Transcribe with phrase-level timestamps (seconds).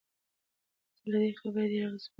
[0.99, 2.09] زه له دې خبرې ډېر اغېزمن شوم.